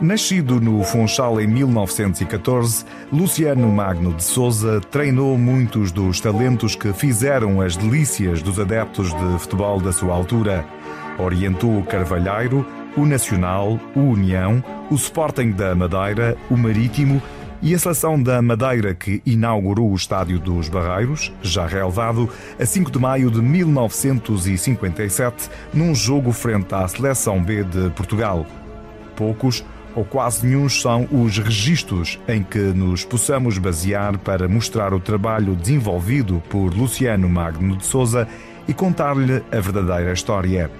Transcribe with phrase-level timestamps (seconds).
[0.00, 7.62] Nascido no Funchal em 1914, Luciano Magno de Souza treinou muitos dos talentos que fizeram
[7.62, 10.66] as delícias dos adeptos de futebol da sua altura.
[11.18, 17.22] Orientou o Carvalheiro, o Nacional, o União, o Sporting da Madeira, o Marítimo
[17.62, 22.28] e a seleção da Madeira que inaugurou o Estádio dos Barreiros, já relevado,
[22.60, 28.44] a 5 de maio de 1957, num jogo frente à Seleção B de Portugal.
[29.16, 29.64] Poucos
[29.96, 35.56] ou quase nenhum são os registros em que nos possamos basear para mostrar o trabalho
[35.56, 38.28] desenvolvido por Luciano Magno de Souza
[38.68, 40.70] e contar-lhe a verdadeira história.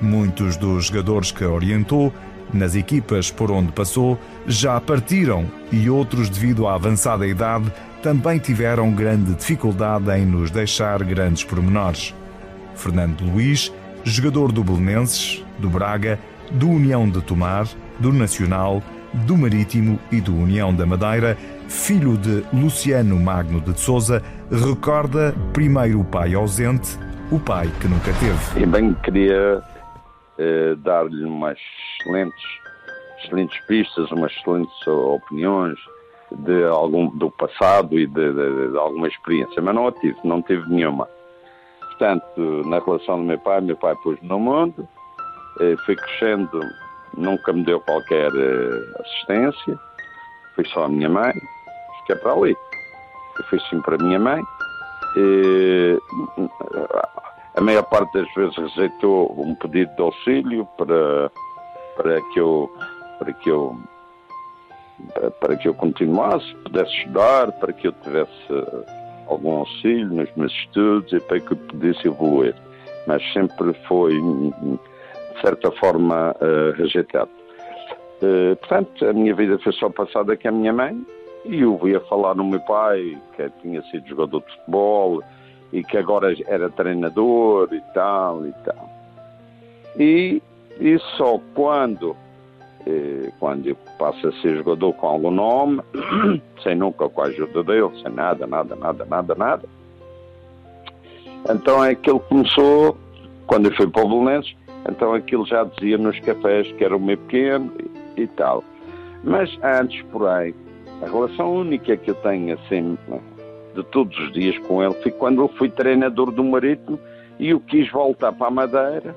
[0.00, 2.12] Muitos dos jogadores que orientou,
[2.54, 4.16] nas equipas por onde passou,
[4.46, 11.02] já partiram e outros, devido à avançada idade, também tiveram grande dificuldade em nos deixar
[11.02, 12.14] grandes pormenores.
[12.76, 13.72] Fernando Luiz,
[14.04, 16.20] jogador do Belenenses, do Braga,
[16.52, 17.66] do União de Tomar,
[18.00, 18.82] do Nacional,
[19.26, 21.36] do Marítimo e do União da Madeira,
[21.68, 26.98] filho de Luciano Magno de Souza, recorda primeiro o pai ausente,
[27.30, 28.62] o pai que nunca teve.
[28.62, 29.62] E bem queria
[30.38, 31.58] eh, dar-lhe umas
[32.00, 32.44] excelentes,
[33.18, 35.78] excelentes pistas, umas excelentes opiniões
[36.30, 40.42] de algum do passado e de, de, de alguma experiência, mas não a tive, não
[40.42, 41.08] tive nenhuma.
[41.80, 44.86] Portanto, na relação do meu pai, meu pai pôs-me no mundo,
[45.60, 46.60] eh, fui crescendo
[47.16, 49.78] nunca me deu qualquer uh, assistência,
[50.54, 51.32] foi só a minha mãe,
[52.00, 52.56] fiquei para ali.
[53.38, 54.42] Eu fui sim para a minha mãe.
[55.16, 55.98] E,
[57.54, 61.30] a maior parte das vezes rejeitou um pedido de auxílio para,
[61.96, 62.70] para que eu
[63.18, 63.78] para que eu
[65.40, 68.30] para que eu continuasse, pudesse estudar, para que eu tivesse
[69.26, 72.54] algum auxílio nos meus estudos e para que eu pudesse evoluir.
[73.06, 74.12] Mas sempre foi
[75.36, 77.30] de certa forma, uh, rejeitado.
[78.22, 81.06] Uh, portanto, a minha vida foi só passada com a minha mãe
[81.44, 85.22] e eu ia falar no meu pai, que tinha sido jogador de futebol
[85.72, 88.90] e que agora era treinador e tal e tal.
[89.98, 90.42] E,
[90.80, 92.16] e só quando,
[92.86, 95.80] eh, quando eu passo a ser jogador com algum nome,
[96.62, 99.68] sem nunca com a ajuda dele, sem nada, nada, nada, nada, nada,
[101.48, 102.96] então é que ele começou,
[103.46, 104.56] quando eu fui para o Belenenses,
[104.88, 107.72] então aquilo já dizia nos cafés que era o meu pequeno
[108.16, 108.62] e, tal.
[109.24, 110.54] Mas antes, porém,
[111.02, 112.96] a relação única que eu tenho assim
[113.74, 116.98] de todos os dias com ele foi quando eu fui treinador do Marítimo
[117.38, 119.14] e eu quis voltar para a Madeira.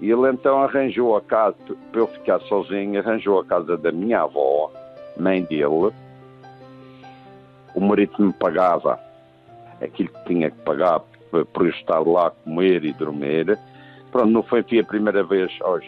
[0.00, 1.56] E ele então arranjou a casa,
[1.90, 4.70] para eu ficar sozinho, arranjou a casa da minha avó,
[5.18, 5.92] mãe dele.
[7.74, 9.00] O Marítimo pagava
[9.80, 13.58] aquilo que tinha que pagar por eu estar lá, comer e dormir
[14.10, 15.84] Pronto, não foi a primeira vez aos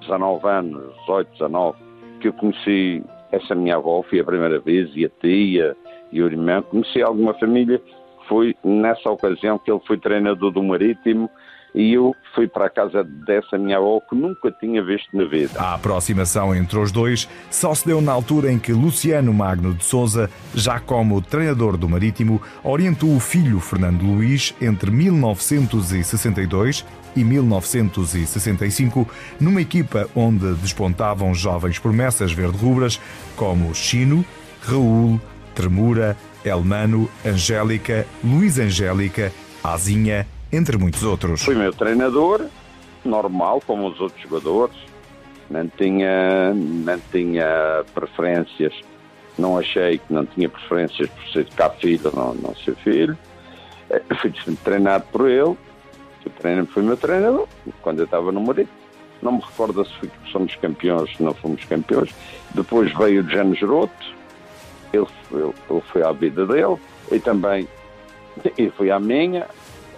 [0.00, 1.78] 19 anos, 18, 19,
[2.20, 5.76] que eu conheci essa minha avó, foi a primeira vez, e a tia
[6.12, 6.62] e o irmão.
[6.62, 7.80] Conheci alguma família,
[8.28, 11.30] foi nessa ocasião que ele foi treinador do Marítimo
[11.78, 15.60] e eu fui para a casa dessa minha avó que nunca tinha visto na vida.
[15.60, 19.84] A aproximação entre os dois só se deu na altura em que Luciano Magno de
[19.84, 26.84] Souza, já como treinador do Marítimo, orientou o filho Fernando Luís entre 1962
[27.14, 29.08] e 1965,
[29.38, 33.00] numa equipa onde despontavam jovens promessas verde-rubras
[33.36, 34.24] como Chino,
[34.62, 35.20] Raul,
[35.54, 41.42] Tremura, Elmano, Angélica, Luís Angélica, Azinha, entre muitos outros.
[41.42, 42.46] Fui meu treinador,
[43.04, 44.76] normal, como os outros jogadores,
[45.50, 48.74] não tinha, não tinha preferências,
[49.38, 53.16] não achei que não tinha preferências por ser cá filho ou não, não ser filho.
[53.90, 54.32] Eh, fui
[54.64, 55.56] treinado por ele,
[56.28, 57.48] o treino foi meu treinador,
[57.80, 58.68] quando eu estava no Marido.
[59.20, 62.14] Não me recordo se fui, somos campeões, se não fomos campeões.
[62.54, 63.92] Depois veio o Jano Geroto,
[64.92, 66.76] ele, ele, ele foi à vida dele,
[67.10, 67.66] e também
[68.56, 69.46] e foi à minha.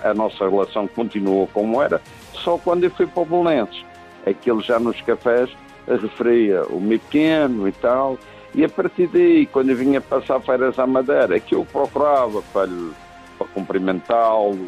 [0.02, 2.00] A nossa relação continuou como era,
[2.32, 3.84] só quando eu fui para o Belenenses.
[4.26, 5.50] Aquele já nos cafés
[5.86, 8.18] referia o meu pequeno e tal,
[8.54, 12.68] e a partir daí, quando eu vinha passar feiras à Madeira, que eu procurava para,
[13.38, 14.58] para cumprimentá-lo,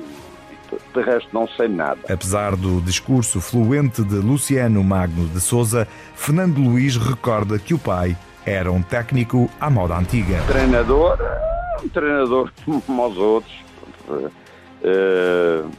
[0.95, 2.01] de resto não sei nada.
[2.09, 8.17] Apesar do discurso fluente de Luciano Magno de Souza, Fernando Luís recorda que o pai
[8.47, 10.43] era um técnico à moda antiga.
[10.47, 11.19] Treinador,
[11.85, 12.53] um treinador
[12.87, 13.53] como os outros.
[14.83, 15.71] Uh,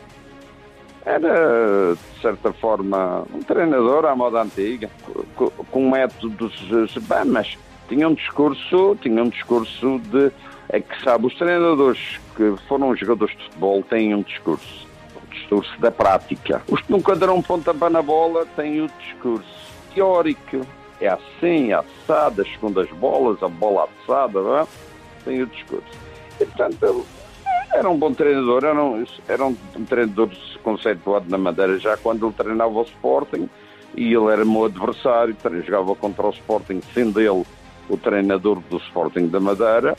[1.05, 4.89] era, de certa forma, um treinador à moda antiga,
[5.35, 6.53] com, métodos,
[7.01, 7.57] bem, mas
[7.89, 10.31] tinha um discurso, tinha um discurso de
[10.69, 15.79] é que sabe, os treinadores que foram jogadores de futebol têm um discurso, o discurso
[15.79, 16.63] da prática.
[16.67, 19.45] Os que nunca deram pontapé na bola têm o discurso
[19.93, 20.65] teórico,
[20.99, 24.67] é assim, é assada, as segundas bolas, a bola assada, é?
[25.25, 25.85] tem o discurso.
[26.39, 27.05] E, portanto,
[27.73, 29.55] era um bom treinador, era um, era um
[29.87, 30.29] treinador
[30.63, 33.49] conceituado na Madeira já quando ele treinava o Sporting
[33.95, 35.35] e ele era meu adversário,
[35.65, 37.43] jogava contra o Sporting, sendo ele
[37.89, 39.95] o treinador do Sporting da Madeira,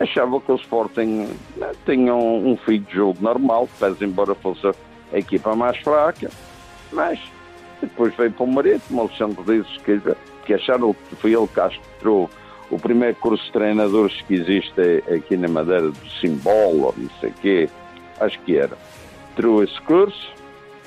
[0.00, 4.66] achava que o Sporting né, tinha um, um fio de jogo normal, pese embora fosse
[4.66, 4.74] a,
[5.12, 6.30] equipa mais fraca,
[6.92, 7.18] mas
[7.80, 10.00] depois veio para o Marítimo, o Alexandre disse que,
[10.44, 12.28] que acharam que foi ele que astrou
[12.70, 17.34] o primeiro curso de treinadores que existe aqui na Madeira, do Simbolo, não sei o
[17.34, 17.68] quê,
[18.20, 18.76] acho que era.
[19.34, 20.34] Tirou esse curso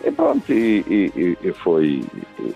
[0.04, 2.04] e pronto, e, e, e foi,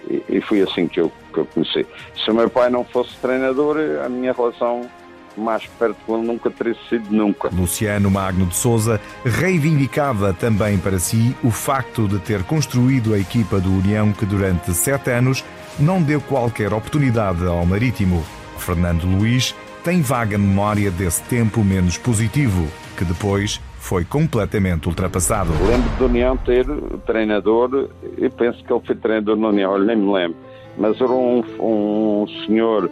[0.09, 1.85] e, e, foi assim que eu, que eu comecei.
[2.15, 4.89] Se o meu pai não fosse treinador, a minha relação
[5.35, 7.49] mais perto com ele nunca teria sido nunca.
[7.51, 13.59] Luciano Magno de Souza reivindicava também para si o facto de ter construído a equipa
[13.59, 15.43] do União que durante sete anos
[15.79, 18.23] não deu qualquer oportunidade ao Marítimo.
[18.57, 22.67] Fernando Luiz tem vaga memória desse tempo menos positivo,
[22.97, 25.51] que depois foi completamente ultrapassado.
[25.67, 26.65] Lembro de União ter
[27.05, 30.37] treinador, e penso que ele foi treinador na União, nem me lembro,
[30.77, 32.89] mas era um, um senhor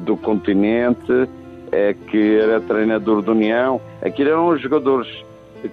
[0.00, 1.28] do continente
[1.70, 3.80] é, que era treinador da União.
[4.02, 5.08] Aquilo eram os jogadores.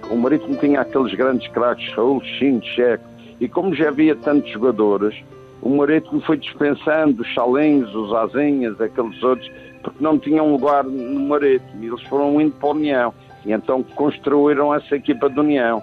[0.09, 3.03] O Marítimo tinha aqueles grandes craques, Raul, Chin, Checo,
[3.39, 5.15] e como já havia tantos jogadores,
[5.61, 9.49] o Marítimo foi dispensando os Salins, os Azinhas, aqueles outros,
[9.83, 11.83] porque não tinham lugar no Marítimo.
[11.83, 13.13] Eles foram indo para a União.
[13.45, 15.81] E então construíram essa equipa de União.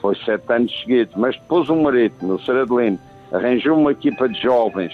[0.00, 1.14] Foi sete anos seguidos.
[1.16, 2.98] Mas depois o Marítimo, o Seradelino,
[3.32, 4.92] arranjou uma equipa de jovens.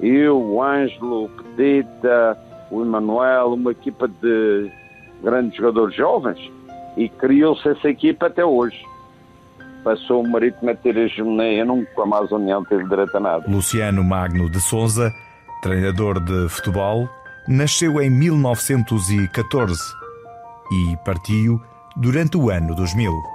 [0.00, 2.36] Eu, o Ângelo, o Petita,
[2.70, 4.70] o Emanuel, uma equipa de
[5.22, 6.50] grandes jogadores jovens.
[6.98, 8.84] E criou-se essa equipa até hoje
[9.84, 13.44] passou o Marítimo a ter hegemonia, nunca a União teve direito a nada.
[13.46, 15.12] Luciano Magno de Souza,
[15.62, 17.08] treinador de futebol,
[17.46, 19.78] nasceu em 1914
[20.72, 21.60] e partiu
[21.96, 23.33] durante o ano 2000.